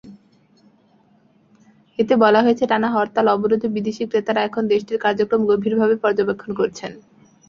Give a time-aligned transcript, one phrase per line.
[1.99, 6.91] এতে বলা হয়েছে, টানা হরতাল-অবরোধে বিদেশি ক্রেতারা এখন দেশটির কার্যক্রম গভীরভাবে পর্যবেক্ষণ করছেন।